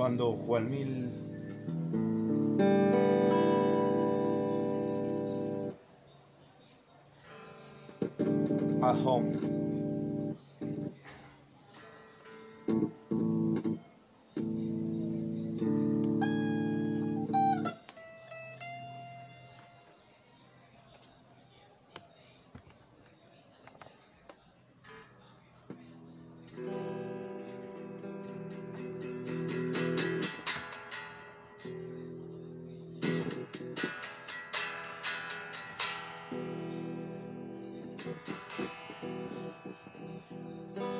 [0.00, 1.10] cuando Juan Mil
[8.82, 9.39] at home.
[38.02, 38.16] Thank
[40.78, 40.99] you.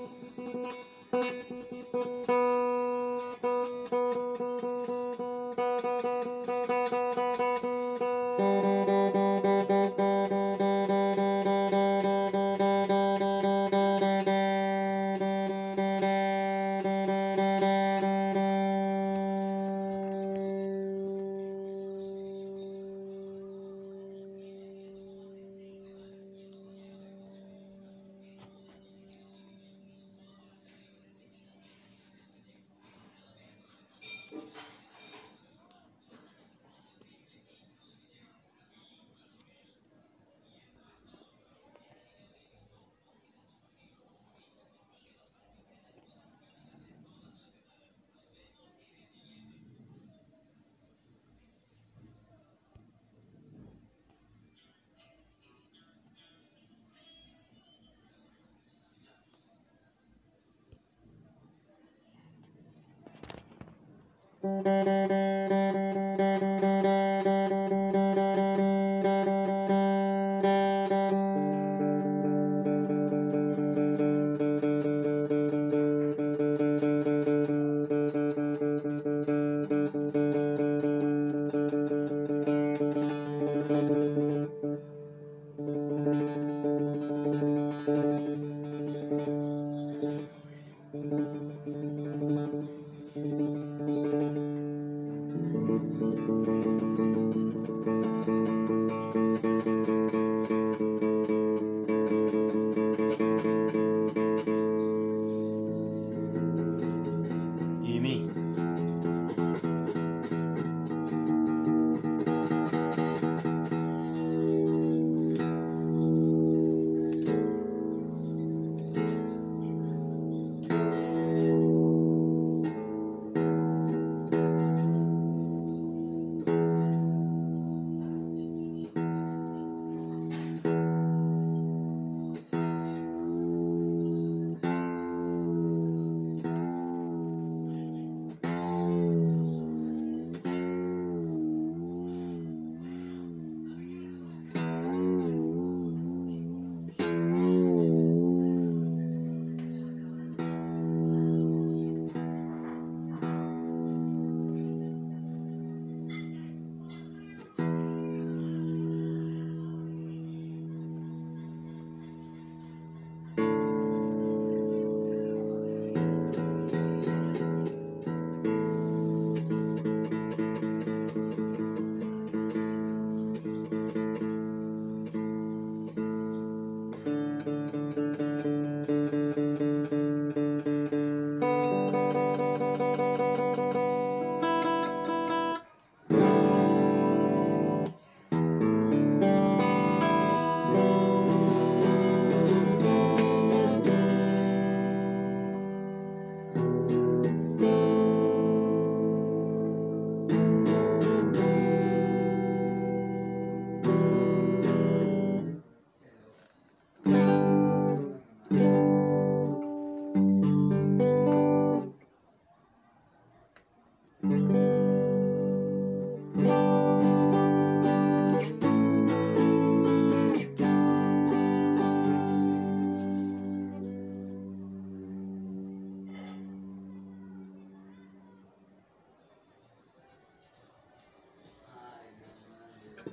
[64.43, 65.50] Música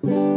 [0.05, 0.28] Mm-hmm.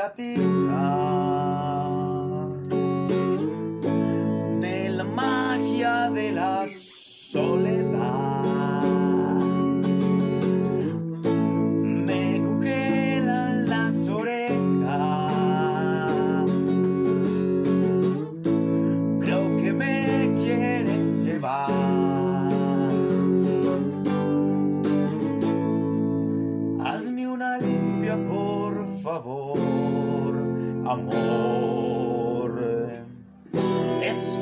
[0.00, 0.72] Latina.
[0.72, 1.19] Ah.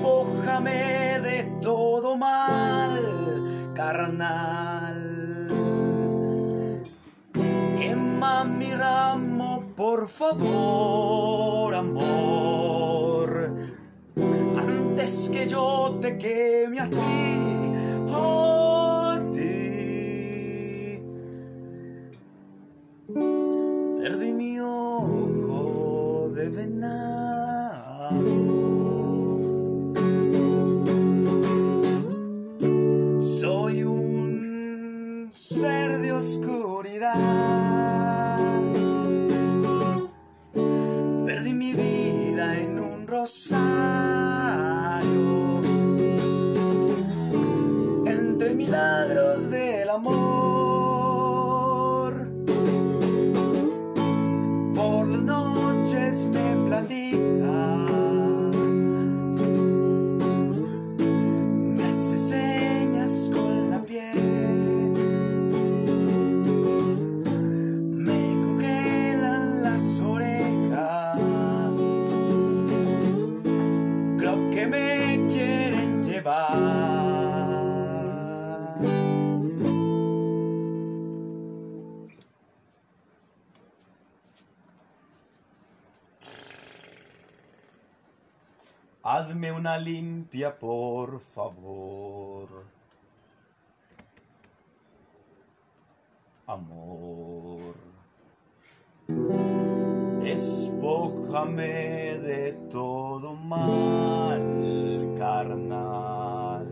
[0.09, 3.03] despójame de todo mal
[3.75, 4.99] carnal.
[7.79, 13.53] Quema mi ramo, por favor, amor,
[14.57, 17.58] antes que yo te queme a ti
[36.99, 37.38] eternidad.
[74.59, 76.79] que me quieren llevar.
[89.03, 92.49] Hazme una limpia, por favor.
[96.47, 97.38] Amor
[100.29, 104.43] despójame de todo mal
[105.17, 106.67] carnal.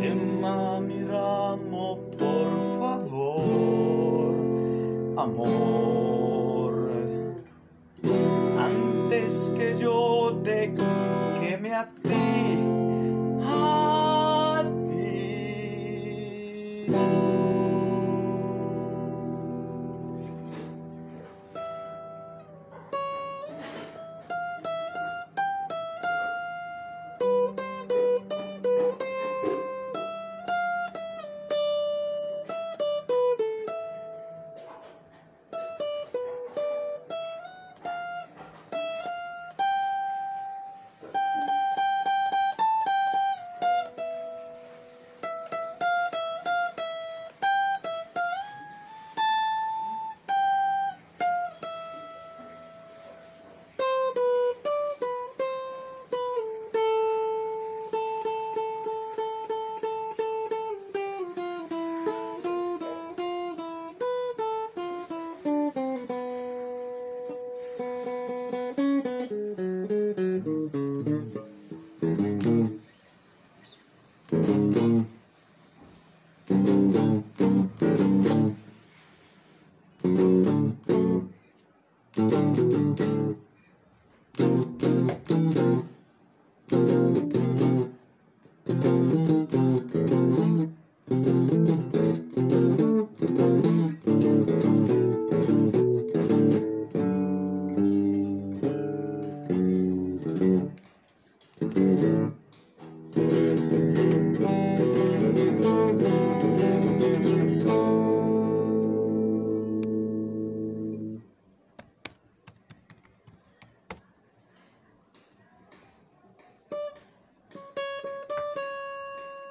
[0.00, 4.34] Quema mi ramo, por favor,
[5.16, 6.90] amor.
[8.58, 10.74] Antes que yo te
[11.40, 12.77] queme a ti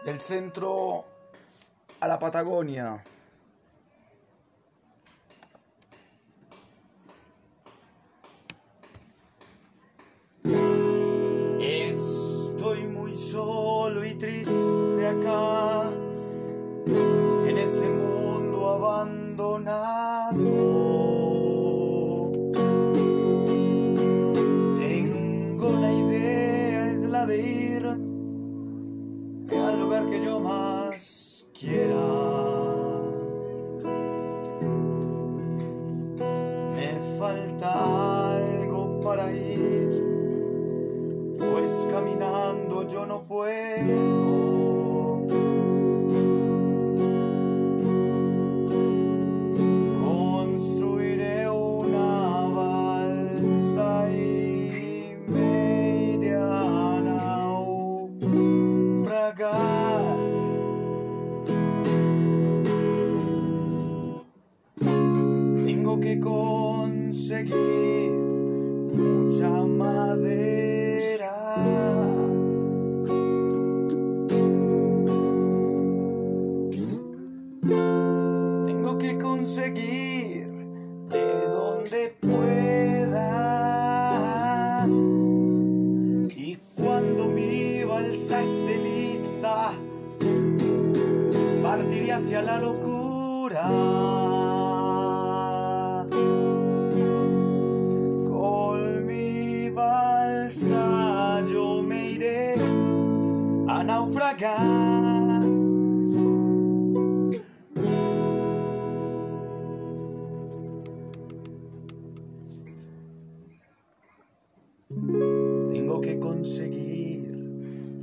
[0.08, 1.04] del centro
[2.00, 3.04] a la Patagonia.
[39.38, 39.67] Yeah.
[116.38, 117.36] conseguir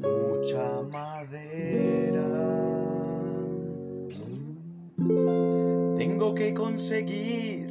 [0.03, 2.27] mucha madera.
[5.97, 7.69] Tengo que conseguir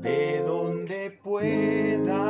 [0.00, 2.22] de donde pueda.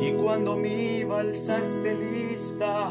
[0.00, 2.90] Y cuando mi balsa esté lista,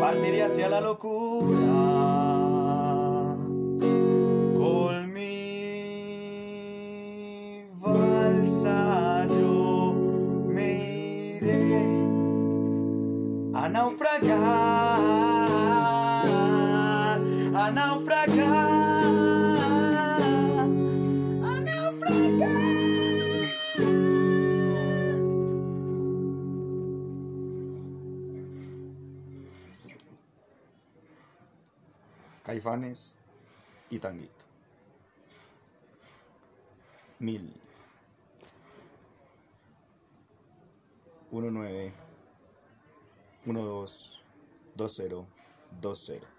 [0.00, 1.71] partiré hacia la locura.
[13.72, 14.36] naufragar,
[17.54, 18.46] a naufragar,
[21.42, 22.52] a naufragar.
[32.44, 33.16] Caifanes
[33.90, 34.44] e Tanguito.
[37.20, 37.48] Mil.
[41.30, 42.01] Uno nueve.
[43.44, 43.86] 1, 2,
[44.76, 45.26] 2, 0,
[45.80, 46.31] 2, 0.